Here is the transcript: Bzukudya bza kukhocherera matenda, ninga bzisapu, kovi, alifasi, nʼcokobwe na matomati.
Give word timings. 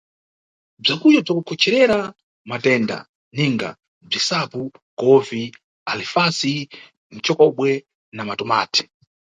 Bzukudya 0.81 1.19
bza 1.23 1.31
kukhocherera 1.37 1.97
matenda, 2.49 2.97
ninga 3.35 3.69
bzisapu, 4.09 4.61
kovi, 4.99 5.43
alifasi, 5.91 6.53
nʼcokobwe 7.15 7.69
na 8.15 8.23
matomati. 8.27 8.83